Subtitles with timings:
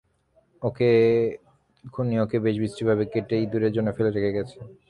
[1.85, 4.57] খুনি ওকে বেশ বিশ্রীভাবে কেটে ইঁদুরের জন্য ফেলে রেখে গেছে।